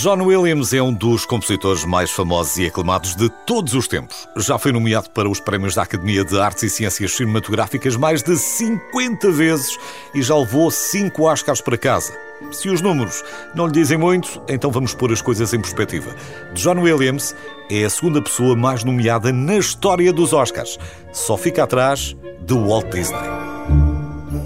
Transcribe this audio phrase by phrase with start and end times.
[0.00, 4.28] John Williams é um dos compositores mais famosos e aclamados de todos os tempos.
[4.36, 8.36] Já foi nomeado para os prémios da Academia de Artes e Ciências Cinematográficas mais de
[8.36, 9.76] 50 vezes
[10.14, 12.16] e já levou 5 Oscars para casa.
[12.52, 13.24] Se os números
[13.56, 16.14] não lhe dizem muito, então vamos pôr as coisas em perspectiva.
[16.54, 17.34] John Williams
[17.68, 20.78] é a segunda pessoa mais nomeada na história dos Oscars.
[21.12, 23.18] Só fica atrás de Walt Disney.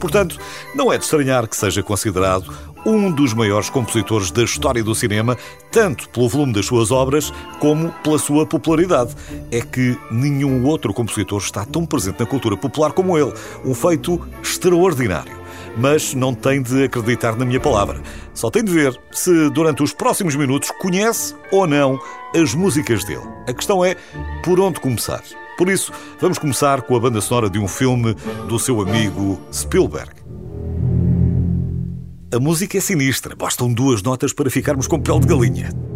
[0.00, 0.38] Portanto,
[0.74, 5.36] não é de estranhar que seja considerado um dos maiores compositores da história do cinema,
[5.70, 9.14] tanto pelo volume das suas obras como pela sua popularidade.
[9.50, 13.32] É que nenhum outro compositor está tão presente na cultura popular como ele.
[13.64, 15.44] Um feito extraordinário.
[15.76, 18.00] Mas não tem de acreditar na minha palavra.
[18.32, 21.98] Só tem de ver se durante os próximos minutos conhece ou não
[22.34, 23.26] as músicas dele.
[23.48, 23.96] A questão é
[24.42, 25.22] por onde começar.
[25.56, 28.14] Por isso, vamos começar com a banda sonora de um filme
[28.48, 30.23] do seu amigo Spielberg.
[32.34, 35.93] A música é sinistra, bastam duas notas para ficarmos com pele de galinha.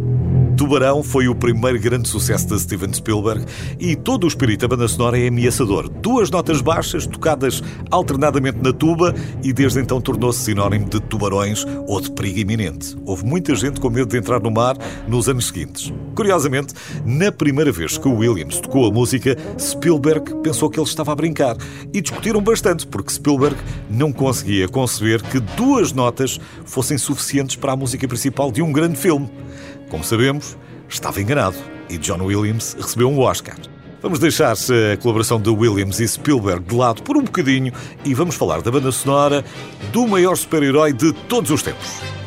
[0.59, 3.45] Tubarão foi o primeiro grande sucesso de Steven Spielberg
[3.79, 5.87] e todo o espírito da banda sonora é ameaçador.
[5.87, 12.01] Duas notas baixas tocadas alternadamente na tuba e desde então tornou-se sinónimo de tubarões ou
[12.01, 12.93] de perigo iminente.
[13.05, 14.75] Houve muita gente com medo de entrar no mar
[15.07, 15.93] nos anos seguintes.
[16.13, 16.73] Curiosamente,
[17.05, 21.55] na primeira vez que Williams tocou a música, Spielberg pensou que ele estava a brincar
[21.93, 23.55] e discutiram bastante porque Spielberg
[23.89, 28.97] não conseguia conceber que duas notas fossem suficientes para a música principal de um grande
[28.97, 29.31] filme.
[29.89, 30.55] Como sabemos,
[30.87, 31.57] estava enganado
[31.89, 33.57] e John Williams recebeu um Oscar.
[34.01, 37.73] Vamos deixar a colaboração de Williams e Spielberg de lado por um bocadinho
[38.05, 39.43] e vamos falar da banda sonora
[39.91, 42.18] do maior super-herói de todos os tempos.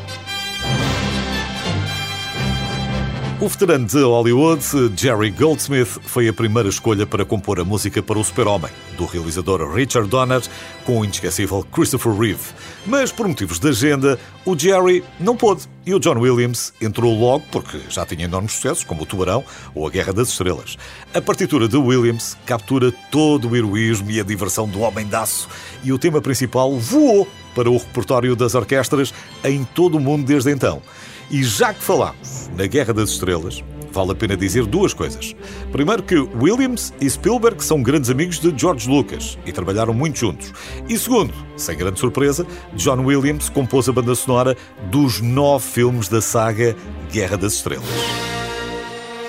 [3.43, 4.63] O veterano de Hollywood,
[4.95, 9.69] Jerry Goldsmith, foi a primeira escolha para compor a música para o Super-Homem, do realizador
[9.69, 10.41] Richard Donner,
[10.85, 12.39] com o inesquecível Christopher Reeve.
[12.85, 17.43] Mas, por motivos de agenda, o Jerry não pôde e o John Williams entrou logo
[17.51, 19.43] porque já tinha enormes sucessos, como o Tubarão
[19.75, 20.77] ou a Guerra das Estrelas.
[21.13, 25.49] A partitura de Williams captura todo o heroísmo e a diversão do Homem Daço
[25.83, 30.49] e o tema principal voou para o repertório das orquestras em todo o mundo desde
[30.49, 30.81] então.
[31.29, 35.35] E já que falámos na Guerra das Estrelas, vale a pena dizer duas coisas.
[35.71, 40.51] Primeiro que Williams e Spielberg são grandes amigos de George Lucas e trabalharam muito juntos.
[40.89, 44.57] E segundo, sem grande surpresa, John Williams compôs a banda sonora
[44.89, 46.75] dos nove filmes da saga
[47.11, 47.87] Guerra das Estrelas.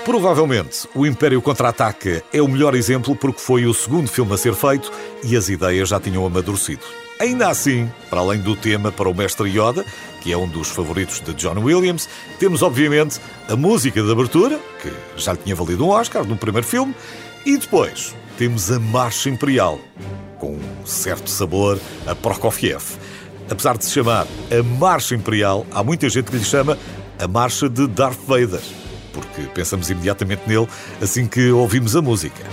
[0.04, 4.54] Provavelmente, o Império Contra-Ataca é o melhor exemplo porque foi o segundo filme a ser
[4.54, 4.92] feito
[5.22, 7.03] e as ideias já tinham amadurecido.
[7.24, 9.82] Ainda assim, para além do tema para o Mestre Yoda,
[10.20, 12.06] que é um dos favoritos de John Williams,
[12.38, 13.18] temos obviamente
[13.48, 16.94] a música de abertura, que já lhe tinha valido um Oscar no primeiro filme,
[17.46, 19.80] e depois temos a Marcha Imperial,
[20.38, 22.82] com um certo sabor a Prokofiev.
[23.48, 26.76] Apesar de se chamar a Marcha Imperial, há muita gente que lhe chama
[27.18, 28.60] a Marcha de Darth Vader,
[29.14, 30.68] porque pensamos imediatamente nele
[31.00, 32.44] assim que ouvimos a música.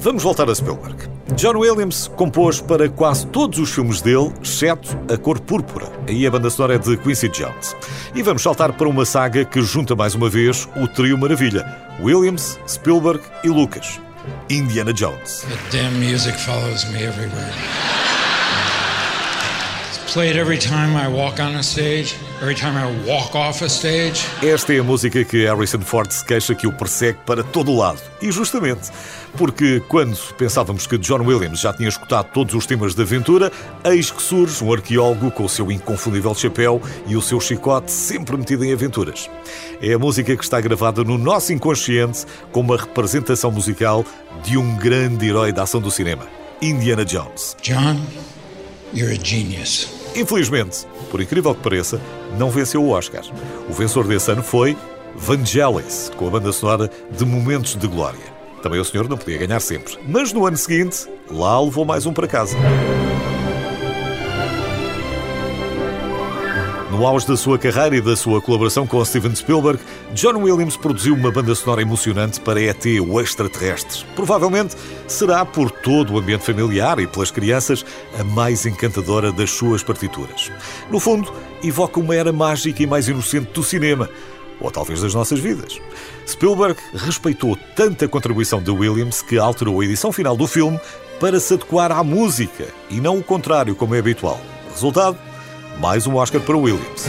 [0.00, 1.19] Vamos voltar a Spielberg.
[1.36, 5.90] John Williams compôs para quase todos os filmes dele, exceto A Cor Púrpura.
[6.08, 7.76] Aí a banda sonora é de Quincy Jones.
[8.14, 11.64] E vamos saltar para uma saga que junta mais uma vez o trio maravilha:
[12.00, 14.00] Williams, Spielberg e Lucas.
[14.48, 15.44] Indiana Jones.
[15.70, 18.09] The damn music follows me everywhere.
[24.42, 27.78] Esta é a música que Harrison Ford se queixa que o persegue para todo o
[27.78, 28.00] lado.
[28.20, 28.90] E justamente
[29.36, 33.52] porque quando pensávamos que John Williams já tinha escutado todos os temas de aventura,
[33.84, 38.36] eis que surge um arqueólogo com o seu inconfundível chapéu e o seu chicote sempre
[38.36, 39.30] metido em aventuras.
[39.80, 44.04] É a música que está gravada no nosso inconsciente como uma representação musical
[44.42, 46.26] de um grande herói da ação do cinema,
[46.60, 47.56] Indiana Jones.
[47.62, 48.00] John,
[48.92, 49.99] you're a genius.
[50.14, 52.00] Infelizmente, por incrível que pareça,
[52.38, 53.22] não venceu o Oscar.
[53.68, 54.76] O vencedor desse ano foi
[55.16, 58.40] Vangelis, com a banda sonora de Momentos de Glória.
[58.62, 59.98] Também o senhor não podia ganhar sempre.
[60.06, 62.56] Mas no ano seguinte, lá levou mais um para casa.
[67.00, 69.82] No auge da sua carreira e da sua colaboração com Steven Spielberg,
[70.12, 74.04] John Williams produziu uma banda sonora emocionante para ET, o extraterrestre.
[74.14, 74.76] Provavelmente
[75.08, 77.86] será, por todo o ambiente familiar e pelas crianças,
[78.18, 80.52] a mais encantadora das suas partituras.
[80.90, 81.32] No fundo,
[81.64, 84.06] evoca uma era mágica e mais inocente do cinema,
[84.60, 85.80] ou talvez das nossas vidas.
[86.28, 90.78] Spielberg respeitou tanta contribuição de Williams que alterou a edição final do filme
[91.18, 94.38] para se adequar à música e não o contrário, como é habitual.
[94.70, 95.29] Resultado?
[95.78, 97.06] Mais um Oscar para Williams.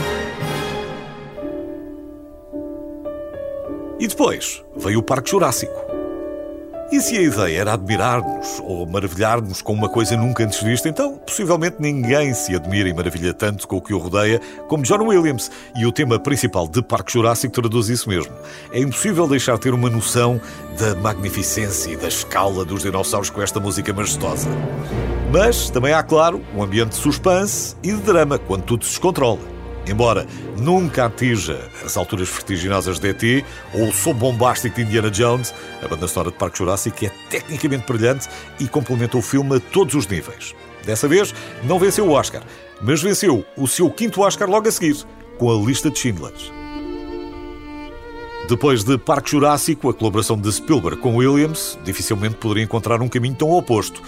[3.98, 5.91] E depois veio o Parque Jurássico.
[6.92, 11.16] E se a ideia era admirar-nos ou maravilhar-nos com uma coisa nunca antes vista, então
[11.16, 15.50] possivelmente ninguém se admira e maravilha tanto com o que o rodeia como John Williams.
[15.74, 18.34] E o tema principal de Parque Jurássico traduz isso mesmo.
[18.70, 20.38] É impossível deixar de ter uma noção
[20.78, 24.50] da magnificência e da escala dos dinossauros com esta música majestosa.
[25.32, 29.51] Mas também há, claro, um ambiente de suspense e de drama quando tudo se descontrola.
[29.86, 30.26] Embora
[30.58, 33.44] nunca atinja as alturas vertiginosas de E.T.
[33.74, 35.52] ou o som bombástico de Indiana Jones,
[35.82, 38.28] a banda sonora de Parque Jurássico é tecnicamente brilhante
[38.60, 40.54] e complementa o filme a todos os níveis.
[40.84, 41.34] Dessa vez,
[41.64, 42.42] não venceu o Oscar,
[42.80, 44.96] mas venceu o seu quinto Oscar logo a seguir,
[45.38, 46.32] com a lista de Schindler.
[48.48, 53.34] Depois de Parque Jurássico, a colaboração de Spielberg com Williams dificilmente poderia encontrar um caminho
[53.34, 54.02] tão oposto.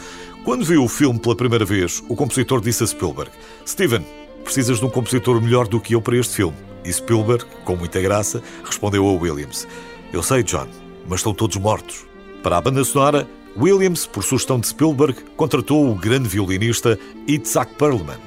[0.44, 3.30] Quando viu o filme pela primeira vez, o compositor disse a Spielberg:
[3.66, 4.04] Steven,
[4.44, 6.56] Precisas de um compositor melhor do que eu para este filme.
[6.84, 9.66] E Spielberg, com muita graça, respondeu a Williams:
[10.12, 10.68] Eu sei, John,
[11.08, 12.04] mas estão todos mortos.
[12.42, 13.26] Para a banda sonora,
[13.56, 18.18] Williams, por sugestão de Spielberg, contratou o grande violinista Itzhak Perlman.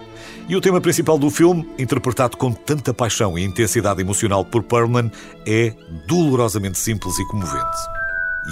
[0.49, 5.11] E o tema principal do filme, interpretado com tanta paixão e intensidade emocional por Perlman,
[5.45, 5.73] é
[6.07, 7.77] dolorosamente simples e comovente.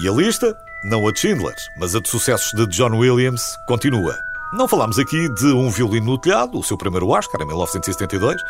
[0.02, 0.54] E a lista,
[0.84, 4.14] não a de Schindler, mas a de sucessos de John Williams, continua.
[4.56, 8.40] Não falámos aqui de Um Violino no Telhado, o seu primeiro Oscar, em 1972,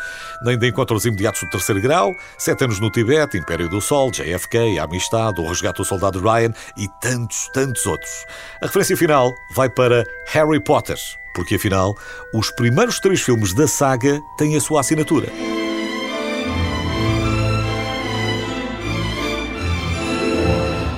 [0.41, 4.79] nem de Encontros Imediatos do Terceiro Grau, Sete Anos no Tibete, Império do Sol, JFK,
[4.79, 8.25] Amistade, O Resgate do Soldado Ryan e tantos, tantos outros.
[8.61, 10.97] A referência final vai para Harry Potter,
[11.35, 11.93] porque afinal,
[12.33, 15.56] os primeiros três filmes da saga têm a sua assinatura.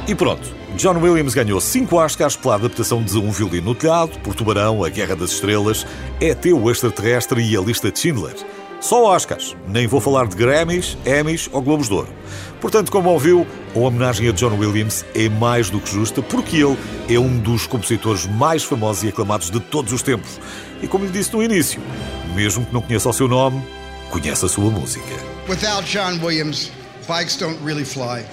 [0.10, 0.42] E pronto,
[0.76, 4.90] John Williams ganhou 5 Oscars pela adaptação de Um Violino no Telhado, por Tubarão, A
[4.90, 5.86] Guerra das Estrelas,
[6.20, 8.36] ET, o Extraterrestre e A Lista de Schindler.
[8.82, 12.10] Só Oscars, nem vou falar de Grammys, Emmys ou Globos de Ouro.
[12.60, 13.46] Portanto, como ouviu,
[13.76, 16.76] a homenagem a John Williams é mais do que justa, porque ele
[17.08, 20.40] é um dos compositores mais famosos e aclamados de todos os tempos.
[20.82, 21.80] E como lhe disse no início,
[22.34, 23.62] mesmo que não conheça o seu nome,
[24.10, 25.06] conhece a sua música.
[25.48, 26.72] Without John Williams,
[27.08, 28.26] bikes don't really fly.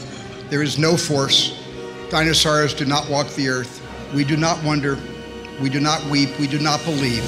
[0.49, 1.66] There is no force.
[2.11, 3.83] Dinosaurs do not walk the earth.
[4.15, 4.99] We do not wonder.
[5.61, 6.39] We do not weep.
[6.39, 7.25] We do not believe.